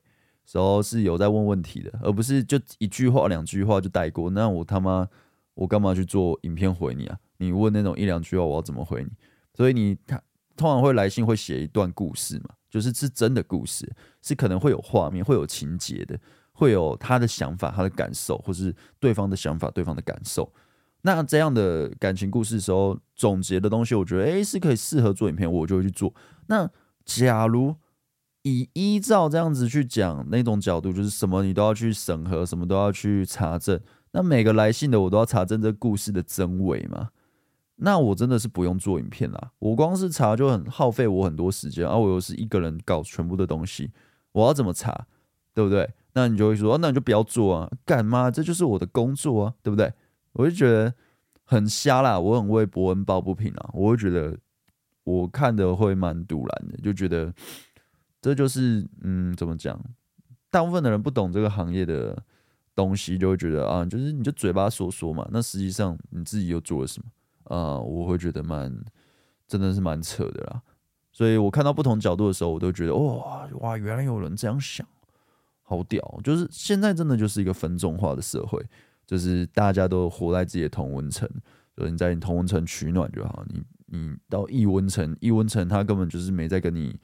[0.52, 4.30] 然后是有在问问题的，而不是就一句话两句话就带过。
[4.30, 5.06] 那我他妈
[5.54, 7.20] 我干嘛去做影片回你啊？
[7.38, 9.10] 你问那种一两句话，我要怎么回你？
[9.54, 10.16] 所以你他
[10.56, 16.18] 通常会来信会写一段故事嘛，就是是真的故事，是可能会有画面、会有情节的，
[16.54, 20.50] 会有他的想法、他的感受，或是对方的想法、对方的感受。
[21.04, 26.14] 那这样的感情故事的时候总结的东西，我觉得诶、是可以适合做影片，我就会去做。
[26.48, 26.70] 那
[27.06, 27.76] 假如
[28.42, 33.80] 以依照这样子去讲那种角度，就是什么你都要去审核，什么都要去查证，
[34.12, 37.10] 那每个来信的我都要查证这故事的真伪嘛？
[37.76, 43.92] 那我真的是不用做影片啦，我光是查就很耗费我很多时间，而、我又是一个人搞全部的东西，
[44.32, 45.06] 我要怎么查？
[45.54, 45.88] 对不对？
[46.14, 48.32] 那你就会说，那你就不要做啊，干嘛？
[48.32, 49.92] 这就是我的工作啊，对不对？
[50.34, 50.94] 我就觉得
[51.44, 53.70] 很瞎啦，我很为博恩抱不平啊！
[53.74, 54.38] 我会觉得
[55.04, 57.34] 我看的会蛮赌烂的，就觉得
[58.22, 59.80] 这就是嗯，怎么讲？
[60.50, 62.24] 大部分的人不懂这个行业的
[62.76, 65.28] 东西，就会觉得啊，就是你就嘴巴说说嘛。
[65.32, 67.78] 那实际上你自己又做了什么啊？
[67.80, 68.74] 我会觉得蛮
[69.48, 70.62] 真的是蛮扯的啦。
[71.12, 74.88] 所以我看到不同角度的时候，我都觉得哇哇，原来有人这样想，
[75.62, 76.20] 好屌！
[76.24, 78.66] 就是现在真的就是一个分众化的社会。
[79.06, 81.30] 就是大家都活在自己的同温层，
[81.76, 83.46] 就是你在你同温层取暖就好。
[83.50, 87.00] 你你到异温层，异温层他根本就是没在跟你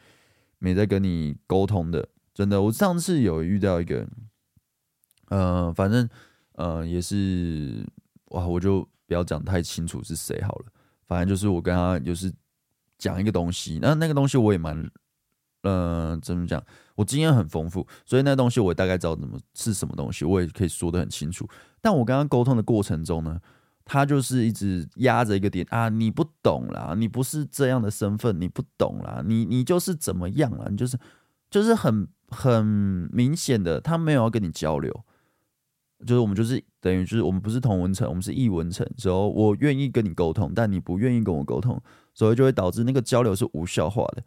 [0.57, 2.61] 没在跟你沟通的，真的。
[2.61, 4.07] 我上次有遇到一个，
[5.27, 6.09] 呃，反正
[6.53, 7.85] 呃也是
[8.27, 10.65] 哇，我就不要讲太清楚是谁好了。
[11.07, 12.31] 反正就是我跟他就是
[12.97, 14.89] 讲一个东西，那那个东西我也蛮。
[15.63, 16.63] 嗯、呃，怎么讲？
[16.95, 21.47] 我经验很丰富，所以那东西我大概知道怎么是什么东西，我也可以说得很清楚。
[21.79, 23.39] 但我跟他沟通的过程中呢，
[23.85, 30.99] 他就是一直压着一个点啊，你不懂啦，你不是这样的身份，你不懂啦，你你就是怎么样啦，你就是
[31.49, 32.65] 就是很很
[33.13, 34.91] 明显的，他没有要跟你交流，
[36.05, 41.81] 就是我们就是等于就是我们不是同文层，我们是异文层，所以我愿意跟你沟通，但你不愿意跟我沟通，
[42.13, 44.23] 所以就会导致那个交流是无效化的，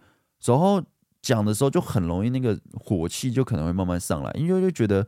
[0.46, 0.82] 然后。
[1.22, 5.06] 讲的时候就很容易那个火气就可能会慢慢上来，因为就觉得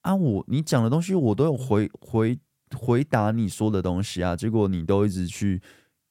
[0.00, 2.38] 啊，我你讲的东西我都有回回
[2.74, 5.60] 回答你说的东西啊，结果你都一直去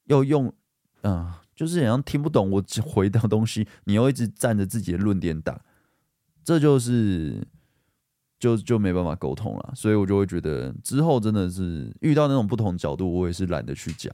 [0.06, 0.54] 要用，
[1.02, 5.60] 啊、就是好像听不懂我回答东西，你又一直站着自己的论点打，
[6.44, 7.48] 这就是
[8.38, 14.14] 就就没办法沟通了，所以我就会觉得之后真的是遇到那种不同角度，我也是懒得去讲，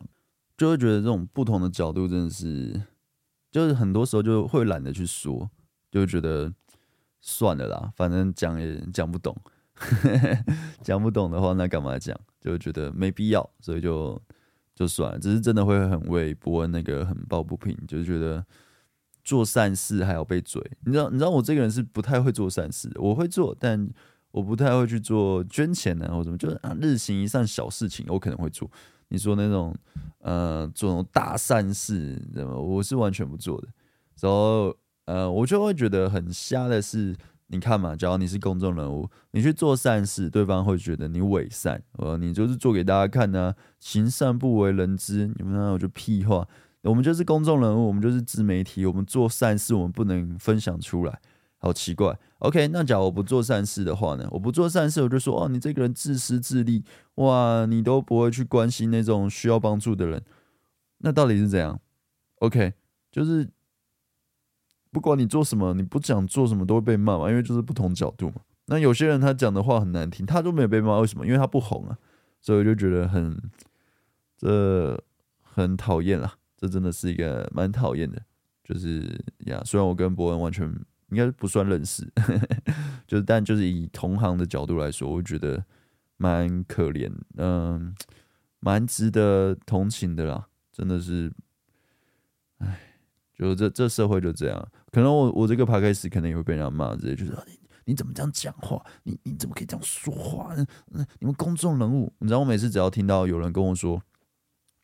[0.58, 2.82] 就会觉得这种不同的角度真的是。
[3.58, 5.50] 就是很多时候就会懒得去说，
[5.90, 6.54] 就觉得
[7.22, 9.36] 算了啦，反正讲也讲不懂，
[10.84, 12.16] 讲不懂的话那干嘛讲？
[12.40, 14.22] 就觉得没必要，所以就
[14.76, 15.18] 就算了。
[15.18, 18.46] 只是真的会很为博恩那个很抱不平，就是觉得
[19.24, 20.62] 做善事还要被嘴。
[20.86, 23.90] 你知道，你知道我这个人是不太会做善事，我会做，但
[24.30, 28.70] 我不太会去做捐钱呢，或什么，就是啊，日行一善小事情，我可能会做。
[29.10, 29.74] 你说那种，
[30.20, 32.58] 呃，做那种大善事，你知道吗？
[32.58, 33.68] 我是完全不做的。
[34.20, 37.16] 然后，呃，我就会觉得很瞎的是，
[37.48, 45.28] 你看嘛，假如你是公众人物，你去做善事，对方会觉得你伪善，呃，你就是做给大家看呢，行善不为人知。
[45.38, 46.48] 你们那我就屁话，
[46.82, 51.22] 我们就是公众人物，我们就是自媒体，我们做善事，我们不能分享出来，
[51.68, 52.18] 好奇怪。
[52.40, 54.26] OK，那假如我不做善事的话呢？
[54.32, 56.82] 我不做善事，我就说哦，你这个人自私自利，
[57.16, 60.24] 哇，你都不会去关心那种需要帮助的人。
[61.00, 61.78] 那到底是怎样
[62.40, 62.72] ？OK，
[63.12, 63.50] 就是
[64.92, 68.36] 不管你做什么，你不讲做什么都会被骂嘛，因为就是不同角度嘛。
[68.68, 71.26] 那有些人他讲的话很难听，他都没有被骂，为什么？
[71.26, 71.98] 因为他不红啊，
[72.40, 73.38] 所以我就觉得很
[74.38, 74.98] 这
[75.42, 76.36] 很讨厌啦。
[76.56, 78.22] 这真的是一个蛮讨厌的，
[78.64, 80.74] 就是呀，虽然我跟博恩完全
[81.10, 82.06] 应该不算认识，
[83.08, 85.64] 就是但就是以同行的角度来说，我觉得
[86.18, 87.96] 蛮可怜，嗯，
[88.60, 91.32] 蛮值得同情的啦，真的是，
[92.58, 92.80] 哎，
[93.34, 97.34] 就这这社会就这样，可能我我这个 podcast 可能也会被人家骂，直接就是
[97.86, 100.66] 你怎么这样讲话，你你怎么可以这样说话呢？
[101.20, 104.02] 你们公众人物，你知道我每次只要听到有人跟我说，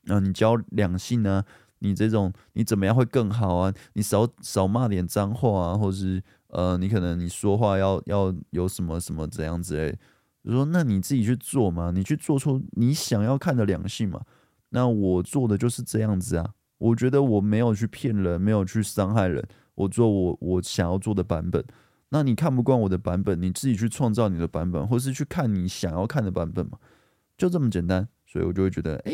[0.07, 1.43] 啊，你教两性呢？
[1.83, 3.73] 你这种你怎么样会更好啊？
[3.93, 9.95] 你少少骂点脏话啊，或是呃，你可能你说话要要有什么什么怎样之类。
[10.43, 14.21] 就说那你自己去做嘛，你去做出你想要看的两性嘛。
[14.69, 16.49] 那我做的就是这样子啊。
[16.79, 21.63] 我觉得我没有去骗人，没有去伤害人，我做我我想要做的版本。
[22.09, 26.77] 那你看不惯我的版本，你自己去创造你的版本，或是去看你想要看的版本嘛，
[27.37, 28.07] 就这么简单。
[28.25, 29.13] 所以我就会觉得，哎。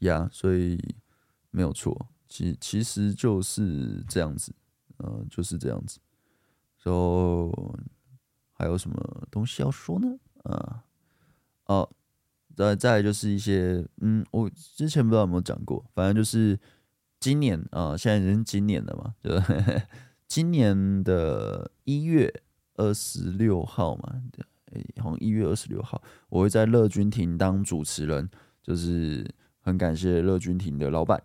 [0.00, 0.78] 呀所以
[1.50, 4.54] 没有错，其其实就是这样子，
[4.98, 5.98] 呃，就是这样子。
[6.82, 7.50] 然后
[8.52, 10.18] 还有什么东西要说呢？
[10.44, 10.84] 啊，
[11.64, 11.90] 哦，
[12.54, 16.58] 再再就是一些，嗯，我之前不知道有没有讲过，反正就是
[17.18, 19.30] 今年啊，现在已经今年了嘛，就
[20.28, 22.42] 今年的一月
[22.74, 28.28] 二十六号嘛，对，好像一月二十六号，我会在乐君亭当主持人，
[28.62, 29.26] 就是。
[29.66, 31.20] 很感谢乐君庭的老板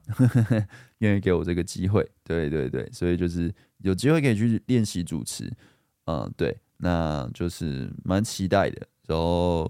[0.98, 5.48] 愿意给我这个机会，对对对，所以就是有机会可以去练习主持，
[6.06, 8.82] 嗯，对，那就是蛮期待的。
[9.06, 9.70] 然后，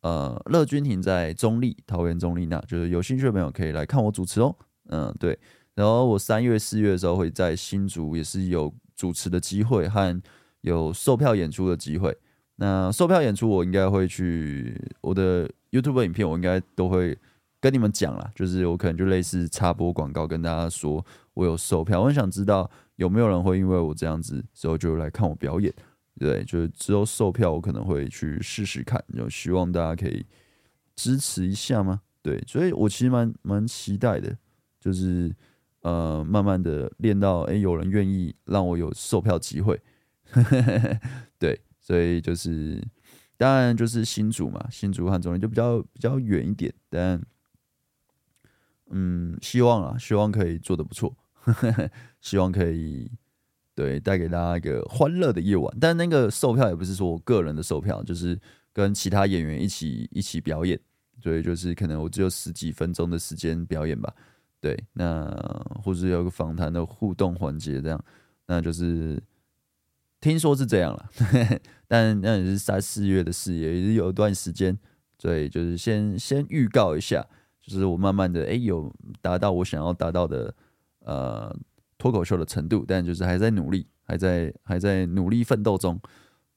[0.00, 4.56] 呃，乐君庭在中立，桃园中立那，就是有兴趣的朋友可以来看我主持哦，
[4.88, 5.38] 嗯，对。
[5.74, 10.22] 然后我三月、四月的时候会在新竹，也是有主持的机会和
[10.62, 12.16] 有售票演出的机会。
[12.54, 17.14] 那售票演出我应该会去我的 YouTube 影片，我应该都会。
[17.60, 22.00] 跟你们讲啦，就是我可能就类似插播广告，跟大家说我有售票。
[22.00, 25.72] 我很想知道有没有人会因为我这样子之后就来看我表演，
[26.18, 30.24] 对，就是之后售票我可能会去试试看，就希望大家可以
[30.94, 32.02] 支持一下吗。
[32.22, 34.36] 对，所以我其实蛮蛮期待的，
[34.78, 35.34] 就是
[35.80, 39.80] 呃，慢慢的练到，哎、有人愿意让我有售票机会，
[41.38, 42.80] 对，所以就是
[43.36, 47.20] 当然就是新竹嘛，新竹和中坜就比较比较远一点，但。
[48.90, 51.16] 嗯，希望啊，希望可以做的不错，
[52.20, 53.10] 希望可以
[53.74, 55.76] 对带给大家一个欢乐的夜晚。
[55.80, 58.38] 但那个售票也不是说我个人的售票，就是
[58.72, 60.78] 跟其他演员一起一起表演，
[61.20, 64.14] 所以就是可能我只有十几分钟的时间表演吧。
[64.60, 65.26] 对，那
[65.82, 68.04] 或者有个访谈的互动环节这样，
[68.46, 69.22] 那就是
[70.20, 71.10] 听说是这样了，
[71.88, 74.78] 但那也是三四月的事，也是有一段时间，
[75.18, 77.26] 所以就是先先预告一下。
[77.66, 80.54] 就是我慢慢的哎、有达到我想要达到的
[81.00, 81.54] 呃
[81.98, 86.00] 脱口秀的程度，但就是还在努力，还在还在努力奋斗中。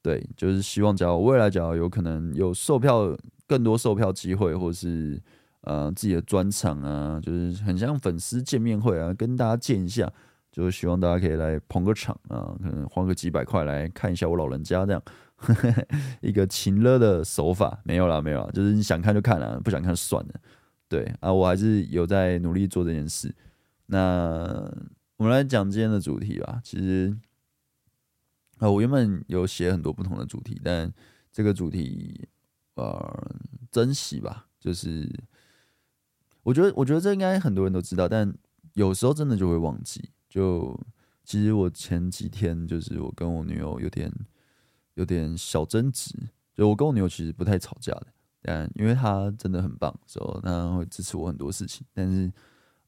[0.02, 3.18] 对，就是希望假如未来假如有可能有售票
[3.48, 5.22] 更多售票机会，或是
[5.62, 10.10] 呃自己的专场啊，就是很像粉丝见面会啊，跟大家见一下，
[10.52, 15.04] 就是希望大家可以来捧个场啊，可能花个几百块来看一下我老人家这样，
[16.22, 20.34] 一个情乐的手法没有啦，没有啦，就是你想看就看了，不想看就算了。
[20.90, 23.34] 对啊，我还是有在努力做这件事。
[23.86, 24.70] 那
[25.18, 26.60] 我们来讲今天的主题吧。
[26.64, 27.16] 其实
[28.58, 30.92] 啊，我原本有写很多不同的主题，但
[31.32, 32.28] 这个主题
[32.74, 33.32] 呃，
[33.72, 34.48] 珍惜吧。
[34.60, 35.08] 就是
[36.44, 38.34] 我觉得，我觉得这应该很多人都知道，但
[38.74, 40.10] 有时候真的就会忘记。
[40.28, 40.78] 就
[41.24, 44.12] 其实我前几天就是我跟我女友有点
[44.96, 46.14] 有点小争执，
[46.56, 48.08] 就我跟我女友其实不太吵架的。
[48.42, 51.86] 但因为他真的很棒，所以他会支持我很多事情。
[51.94, 52.32] 但是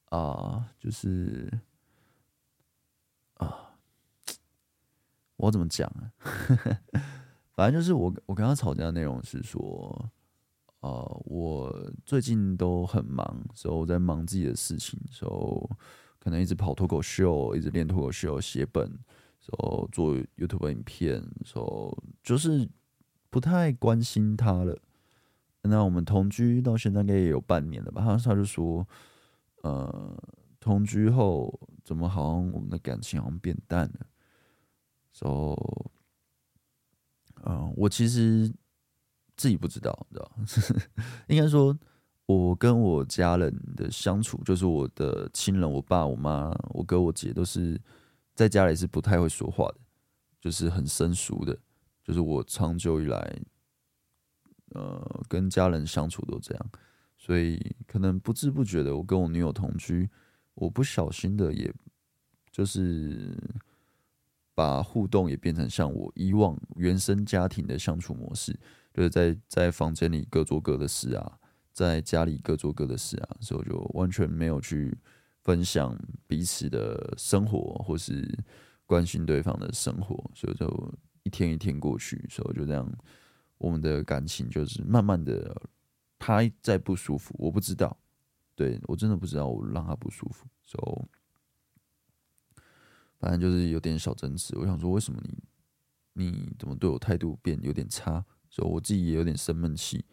[0.06, 1.52] 啊、就是
[3.36, 3.74] 啊，
[5.38, 6.12] 我怎么讲啊？
[7.54, 10.10] 反正就是我我跟他吵架的内容是说，
[10.80, 15.76] 呃，我最近都很忙，所以我在忙自己的事情，所以
[16.20, 18.90] 可能一直跑脱口秀，一直练脱口秀，写本，
[19.40, 22.68] 所以做 YouTube 影片，所以就是
[23.30, 24.78] 不太关心他了。
[25.64, 28.02] 那我们同居到现在应该也有半年了吧？
[28.04, 28.88] 他他就说，
[29.62, 30.18] 呃，
[30.60, 34.08] 同居后怎么好像我们的感情好像变淡了？
[35.12, 35.92] 所
[37.36, 38.52] 以，嗯，我其实
[39.36, 40.32] 自己不知道，知道
[41.28, 41.78] 应该说，
[42.26, 47.80] 我跟我家人的相处，就是我的亲人，我爸、我妈、我哥、我姐，都是
[48.34, 49.76] 在家里是不太会说话的，
[50.40, 51.56] 就是很生疏的，
[52.04, 53.40] 就是我长久以来，
[54.74, 56.72] 呃，跟家人相处都这样，
[57.18, 60.10] 所以可能不知不觉的，我跟我女友同居，
[60.56, 61.74] 我不小心的，也
[62.52, 63.38] 就是。
[64.54, 68.52] 把互动也变成像我以往原生家庭的相处模式，
[68.94, 71.40] 就是在在房间里各做各的事啊，
[71.72, 74.96] 在家里各做各的事啊，所以就完全没有去
[75.42, 78.38] 分享彼此的生活，或是
[78.86, 82.86] 关心对方的生活，所以就一天一天过去，所以就这样，
[83.62, 85.56] 我们的感情就是慢慢的，
[86.18, 87.96] 他在不舒服，我不知道，
[88.56, 91.22] 对，我真的不知道我让他不舒服，所以。
[93.20, 95.44] 反正就是有点小争执，我想说，为什么你
[96.14, 98.26] 你怎么对我态度变有点差？
[98.50, 100.04] 所以我自己也有点生闷气。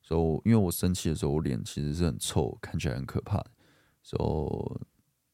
[0.00, 3.50] 所以因为我生气的时候，我脸其实是很臭，看起来很可怕的。
[4.02, 4.22] 所以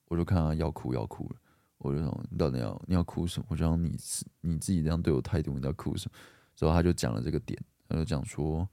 [0.08, 1.36] 我就看他要哭要哭了，
[1.78, 3.46] 我就说你到底要你要哭什么？
[3.48, 3.96] 我就想你
[4.40, 6.18] 你自己这样对我态度，你要哭什么？
[6.54, 7.58] 所以他就讲了这个点，
[7.88, 8.68] 他就讲说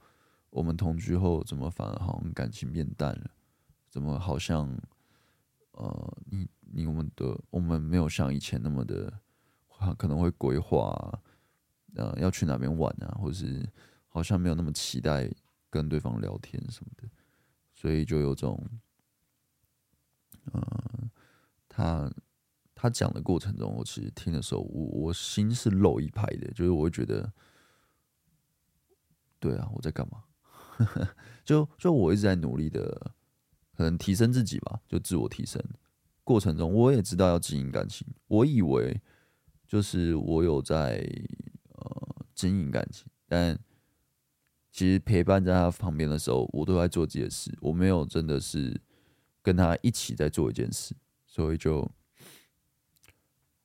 [0.49, 3.31] 我们同居后怎么反而好像感情变淡了？
[3.89, 4.69] 怎么好像
[5.71, 6.47] 呃你？
[6.69, 9.21] 你我们的我们没有像以前那么的，
[9.97, 11.17] 可能会规划，
[11.95, 13.65] 呃，要去哪边玩啊，或是
[14.09, 15.31] 好像没有那么期待
[15.69, 17.07] 跟对方聊天什么的，
[17.73, 18.61] 所以就有种，
[20.51, 21.09] 呃，
[21.69, 22.11] 他
[22.75, 27.31] 他讲的过程中，我其实听的时候，我我心是漏一拍的，就是我会觉得，
[29.39, 30.23] 对啊，我在干嘛？
[31.43, 33.11] 就就我一直在努力的，
[33.75, 35.63] 可能提升自己吧，就自我提升。
[36.23, 38.05] 过程中，我也知道要经营感情。
[38.27, 39.01] 我以为
[39.65, 40.97] 就是我有在
[41.75, 43.57] 呃经营感情，但
[44.71, 47.57] 其实陪伴在他旁边的时候，我都在做这件事。
[47.61, 48.79] 我没有真的是
[49.41, 50.93] 跟他一起在做一件事，
[51.25, 51.89] 所以就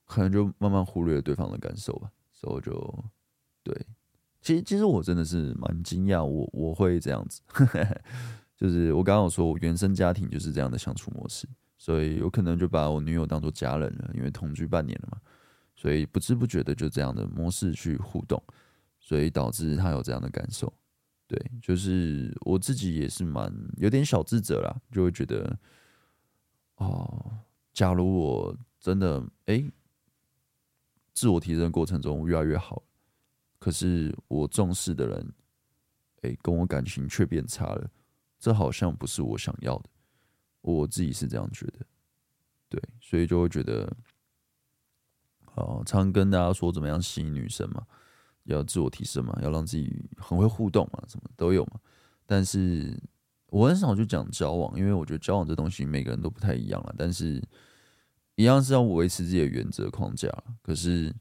[0.07, 2.13] 可能就慢慢忽略了对方的感受吧。
[2.31, 3.05] 所以就
[3.63, 3.87] 对，
[4.43, 7.41] 其实其实我真的是蛮惊讶，我我会这样子，
[8.57, 11.49] 就是我刚刚有说，我原生家庭就是这样的相处模式。
[11.79, 15.19] 所以有可能就把我女友当做家人了，因为同居半年了嘛，
[15.75, 18.41] 所以不知不觉的就这样的模式去互动，
[19.01, 20.73] 所以导致他有这样的感受。
[21.27, 25.59] 对，就是我自己也是蛮有点小自责啦，就会觉得，
[26.77, 27.33] 哦，
[27.73, 29.65] 假如我真的哎、
[31.13, 32.81] 自我提升过程中越来越好，
[33.63, 35.33] 可是我重视的人，
[36.23, 37.89] 哎、跟我感情却变差了，
[38.37, 39.85] 这好像不是我想要的。
[40.63, 41.87] 我自己是这样觉得，
[42.69, 43.89] 对，所以就会觉得，
[45.55, 47.87] 哦，常跟大家说怎么样吸引女生嘛，
[48.43, 51.79] 要自我提升嘛，要让自己很会互动嘛，什么都有嘛。
[52.27, 53.01] 但是
[53.47, 56.93] 我很少去讲交往，因为我觉得交往这东西每个人都不太一样了。
[56.99, 57.41] 但是
[58.35, 60.29] 一样是要维持自己的原则框架，
[60.63, 61.15] 可是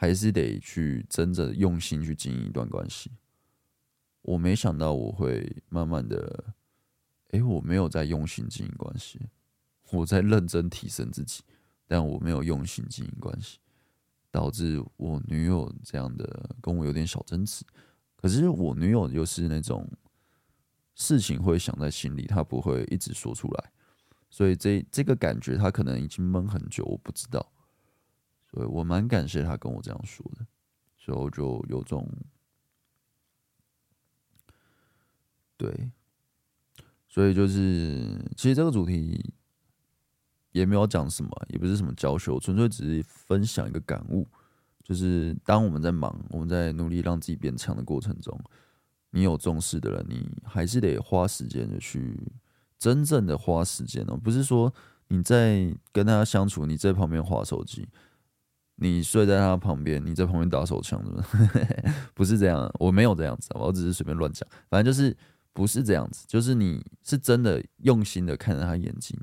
[0.00, 3.10] 还是得去真的用心去经营一段关系。
[4.22, 6.54] 我没想到我会慢慢的。
[7.30, 9.20] 诶，我没有在用心经营关系，
[9.90, 11.42] 我在认真提升自己，
[11.86, 13.58] 但我没有用心经营关系，
[14.30, 17.64] 导致我女友这样的跟我有点小争执。
[18.16, 19.86] 可是我女友又是那种
[20.94, 23.72] 事情会想在心里，她不会一直说出来，
[24.30, 27.52] 所以这这个感觉她可能已经闷很久，我不知道。
[28.50, 30.46] 所以我蛮感谢他跟我这样说的，
[30.96, 32.08] 所以我就有种
[35.56, 35.90] 对。
[37.10, 39.34] 所以就是，其实这个主题
[40.52, 44.28] 也没有讲什么，也不是什么教学，纯粹只是分享一个感悟。
[44.84, 48.38] 就是当我们在忙，我们在努力让自己变强的过程中，
[49.10, 52.20] 你有重视的人，你还是得花时间的去
[52.78, 54.16] 真正的花时间哦。
[54.16, 54.72] 不是说
[55.08, 57.88] 你在跟他相处，你在旁边滑手机，
[58.78, 61.02] 你睡在他旁边，你在旁边打手枪，
[62.14, 65.16] 不是这样，我没有这样子，我只是随便乱讲，反正就是。
[65.54, 69.18] 不是这样子，就是你是真的用心的看着他眼睛，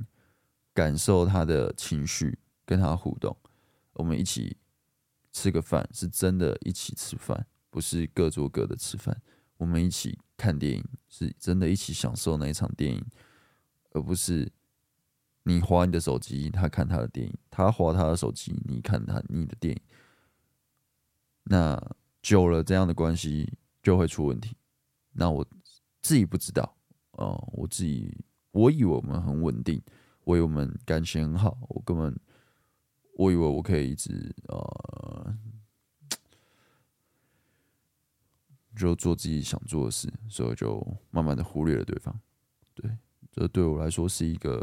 [0.74, 3.34] 感受他的情绪，跟他互动。
[3.93, 4.58] 我们一起
[5.32, 9.22] 吃个饭，是真的一起吃饭，不是各做各的吃饭。
[9.56, 13.06] 我们一起看电影，是真的一起享受那一场电影，
[13.91, 14.51] 而不是
[15.48, 19.82] 你划你的手机他看他的电影他划他的手机你看他你的电影。
[21.43, 21.80] 那
[22.22, 24.58] 久了这样的关系就会出问题。
[25.12, 25.46] 那我
[26.02, 26.76] 自己不知道
[27.12, 29.82] 哦我自己我以为我们很稳定
[30.24, 32.20] 我以为我们感情很好我根本
[33.18, 35.38] 我以为我可以一直呃
[38.76, 42.20] 就做自己想做的事所以就慢慢的忽略了对方。
[42.74, 42.91] 对
[43.32, 44.60] 这对我来说是一个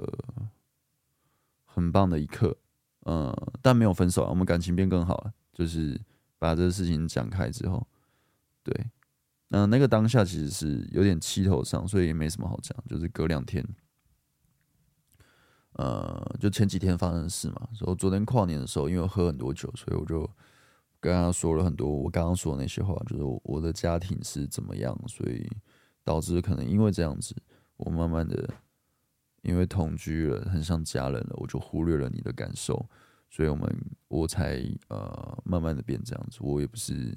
[1.74, 2.56] 很棒的一刻。
[3.04, 5.32] 嗯，但没有分手，我们感情变更好了。
[5.52, 6.00] 就是
[6.38, 7.86] 把这个事情讲开之后，
[8.62, 8.90] 对，
[9.48, 12.76] 那那个当下其实是有点气头上，所以也没什么好讲。
[12.88, 13.66] 就是隔两天，
[15.72, 17.68] 呃，就前几天发生的事嘛。
[17.74, 20.28] 说昨天跨年的时候，因为喝很多酒，所以我就
[21.00, 25.50] 跟他说了很多我刚刚说的那些话，就是我的家庭是怎么样，所以
[26.04, 27.34] 导致可能因为这样子，
[27.76, 28.48] 我慢慢的
[29.42, 32.88] 因为同居了，很像家人了，我就忽略了你的感受。
[33.30, 33.66] 所以我们
[34.08, 37.16] 我才呃慢慢的变这样子，我也不是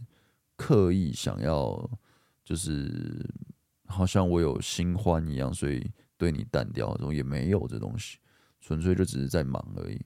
[0.56, 1.90] 刻意想要，
[2.44, 3.30] 就是
[3.86, 8.18] 好像我有新欢一样，所以对你淡掉这种也没有这东西，
[8.62, 10.00] 纯粹就只是在忙而已。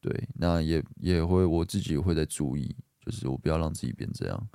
[0.00, 4.48] 对，那也也会我自己会在注意，就是我不要让自己变这样。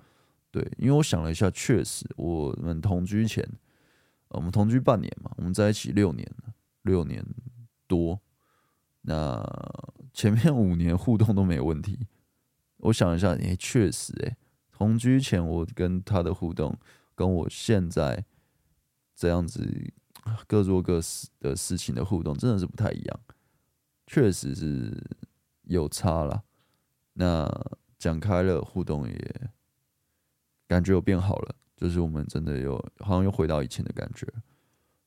[0.52, 3.47] 对，因为我想了一下，确实我们同居前，
[4.30, 6.54] 我们同居半年嘛，我们在一起六年了，
[6.90, 7.26] 六年
[7.88, 8.20] 多，
[9.04, 9.42] 那。
[10.12, 12.08] 前面五年互动都没有问题，
[12.78, 14.36] 我想一下，哎，确实，哎，
[14.70, 16.78] 同居前我跟他的互动，
[17.16, 18.26] 跟我现在
[19.16, 19.94] 这样子
[20.46, 21.00] 各做各
[21.40, 23.20] 的事情的互动，真的是不太一样，
[24.08, 25.02] 确实是
[25.62, 26.44] 有差了。
[27.14, 27.48] 那
[27.98, 29.52] 讲开了，互动也
[30.68, 34.28] 感觉有变好了，就是我们真的有好像又回到以前的感觉，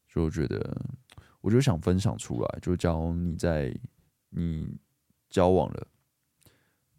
[0.09, 0.81] 就觉得，
[1.43, 3.79] 我就想分享出来，就假如你在
[4.31, 4.75] 你。
[5.33, 5.87] 交往了，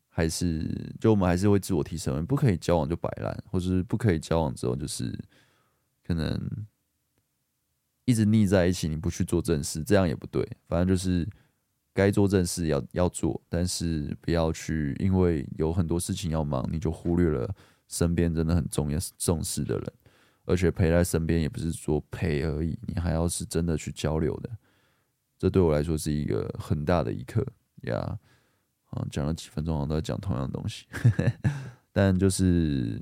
[0.10, 5.16] 还是就我们还是会自我提升，不可以交往就摆烂，或者是不可以交往之后就是
[6.04, 6.50] 可能
[8.06, 10.44] 一直腻在一起，你不去做正事，这样也不对。
[10.68, 11.30] 反正就是
[11.94, 17.56] 该做正事要要做，但是不要去因为有很多事情要忙，你就忽略了
[17.88, 19.94] 身边真的很重要重视的人，
[20.46, 24.50] 而且陪在身边也不是说陪而已，你还要是真的去交流的。
[25.38, 27.46] 这对我来说是一个很大的一课。
[27.84, 28.18] 呀，
[28.92, 30.86] 啊，讲了几分钟，好像都在讲同样的东西，
[31.92, 33.02] 但就是，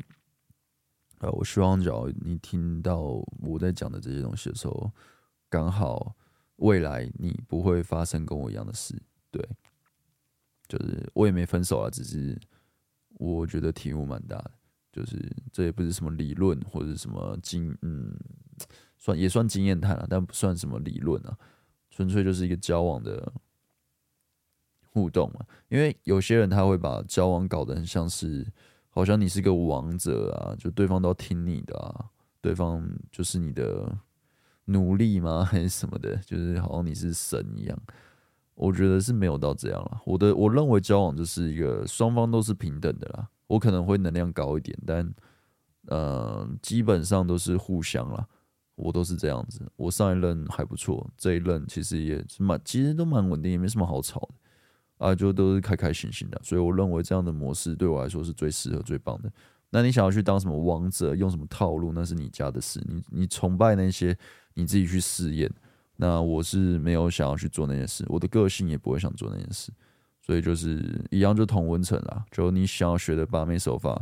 [1.20, 4.92] 呃，我希望只要你听到我在讲的这些东西的时候，
[5.50, 6.16] 刚好
[6.56, 9.48] 未来你不会发生跟我一样的事，对，
[10.68, 12.36] 就是我也没分手啊，只是
[13.20, 14.52] 我觉得体悟蛮大的，
[14.92, 15.18] 就是
[15.52, 18.16] 这也不是什么理论或者什么经，嗯，
[18.98, 21.38] 算也算经验谈了，但不算什么理论啊，
[21.90, 23.32] 纯粹就是一个交往的。
[24.94, 28.46] 互动嘛，因为有些人他会把交往搞得很像是，
[28.90, 32.12] 好像你是个王者啊，就对方都要听你的啊，
[32.42, 33.90] 对方就是你的
[34.66, 35.46] 奴隶吗？
[35.50, 36.18] 还是什么的？
[36.18, 37.82] 就是好像你是神一样。
[38.54, 40.02] 我觉得是没有到这样了。
[40.06, 43.30] 我的我认为交往就是一个双方都是平等的啦。
[43.52, 45.14] 我可能会能量高一点，但
[45.88, 48.26] 呃，基本上都是互相啦。
[48.76, 49.70] 我都是这样子。
[49.76, 54.36] 我上一任还不错，这一任其实也是蛮，其实都蛮稳定，也没什么好吵的。
[55.06, 59.32] 啊，就都是开开心心的，所以我认为这样的模式对我来说是最适合、最棒的。
[59.70, 62.82] 那你想要去当什么王者，用什么套路，那是你家的事。
[62.88, 64.18] 你你崇拜那些，
[64.54, 65.52] 你自己去试验。
[65.98, 69.72] 那我是没有想要去做那件事，我的个性也不会想做那件事。
[70.32, 72.26] 所以就是一样，就同温层啦。
[72.32, 74.02] 就你想要学的把妹手法，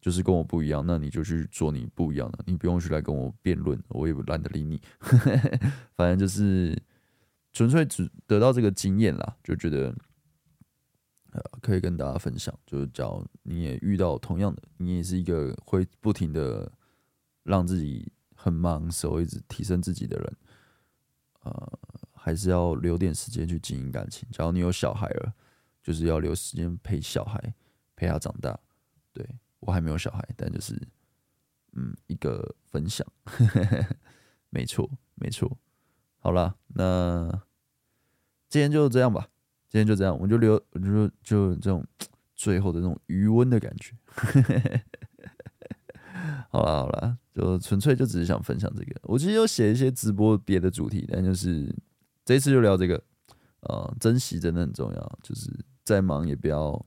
[0.00, 4.80] 就是跟我不一样，那你就去做你不一样的，你不用去来跟我辩论，我也不懒得理你。
[5.96, 6.80] 反正就是。
[7.54, 9.94] 纯粹只得到这个经验啦，就觉得
[11.32, 12.54] 呃可以跟大家分享。
[12.64, 16.70] 就是假如你也遇到同样的，你也是一个会不停的
[17.42, 20.36] 让自己很忙，时候一直提升自己的人，
[21.42, 21.78] 呃，
[22.24, 24.28] 还是要留点时间去经营感情。
[24.30, 25.34] 假如你有小孩了，
[25.82, 27.52] 就是要留时间陪小孩，
[27.96, 28.56] 陪他长大。
[29.12, 30.80] 对，我还没有小孩，但就是
[31.72, 33.04] 嗯一个分享，
[34.50, 35.58] 没错，没错。
[36.18, 37.28] 好了，那
[38.48, 39.28] 今天就这样吧。
[39.68, 41.84] 今天就这样，我就留，我就就这种
[42.36, 43.96] 最后的那种余温的感觉。
[46.50, 49.00] 好了好了，就纯粹就只是想分享这个。
[49.02, 51.74] 我其实有写一些直播别的主题，但就是
[52.32, 53.02] 这次就聊这个。
[53.60, 55.50] 呃，珍惜真的很重要，就是
[55.84, 56.84] 再忙也不要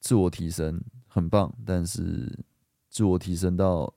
[0.00, 1.54] 自我提升，很棒。
[1.66, 2.38] 但是
[2.88, 3.92] 自我提升到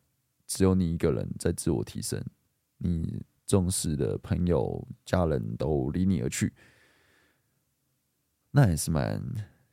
[0.45, 2.23] 只有你一个人在自我提升，
[2.77, 3.23] 你。
[3.45, 6.53] 重视的朋友、家人都离你而去，
[8.51, 9.21] 那也是蛮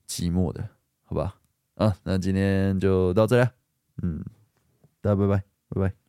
[0.08, 0.68] 寂寞的，
[1.04, 1.40] 好吧？
[1.76, 3.48] 啊，那今天就到这里，
[4.02, 4.22] 嗯，
[5.00, 5.99] 大家拜拜，拜拜。